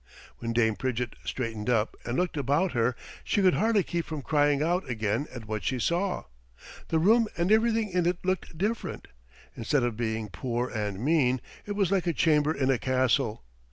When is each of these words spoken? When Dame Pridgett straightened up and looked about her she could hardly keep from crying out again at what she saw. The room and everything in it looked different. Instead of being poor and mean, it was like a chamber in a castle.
When 0.39 0.51
Dame 0.51 0.77
Pridgett 0.77 1.13
straightened 1.25 1.69
up 1.69 1.95
and 2.03 2.17
looked 2.17 2.35
about 2.35 2.71
her 2.71 2.95
she 3.23 3.43
could 3.43 3.53
hardly 3.53 3.83
keep 3.83 4.03
from 4.03 4.23
crying 4.23 4.63
out 4.63 4.89
again 4.89 5.27
at 5.31 5.45
what 5.47 5.63
she 5.63 5.77
saw. 5.77 6.23
The 6.87 6.97
room 6.97 7.27
and 7.37 7.51
everything 7.51 7.89
in 7.91 8.07
it 8.07 8.17
looked 8.25 8.57
different. 8.57 9.09
Instead 9.55 9.83
of 9.83 9.95
being 9.95 10.27
poor 10.29 10.69
and 10.69 10.99
mean, 10.99 11.39
it 11.67 11.73
was 11.73 11.91
like 11.91 12.07
a 12.07 12.13
chamber 12.13 12.51
in 12.51 12.71
a 12.71 12.79
castle. 12.79 13.43